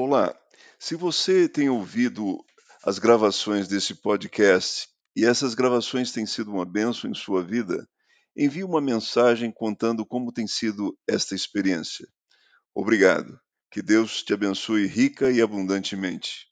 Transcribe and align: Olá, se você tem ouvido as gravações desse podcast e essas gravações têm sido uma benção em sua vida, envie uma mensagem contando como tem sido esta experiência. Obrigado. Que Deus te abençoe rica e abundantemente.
Olá, 0.00 0.32
se 0.78 0.94
você 0.94 1.48
tem 1.48 1.68
ouvido 1.68 2.38
as 2.84 3.00
gravações 3.00 3.66
desse 3.66 3.96
podcast 3.96 4.86
e 5.16 5.24
essas 5.24 5.56
gravações 5.56 6.12
têm 6.12 6.24
sido 6.24 6.52
uma 6.52 6.64
benção 6.64 7.10
em 7.10 7.14
sua 7.14 7.42
vida, 7.42 7.84
envie 8.36 8.62
uma 8.62 8.80
mensagem 8.80 9.50
contando 9.50 10.06
como 10.06 10.32
tem 10.32 10.46
sido 10.46 10.96
esta 11.04 11.34
experiência. 11.34 12.06
Obrigado. 12.72 13.40
Que 13.72 13.82
Deus 13.82 14.22
te 14.22 14.32
abençoe 14.32 14.86
rica 14.86 15.32
e 15.32 15.42
abundantemente. 15.42 16.47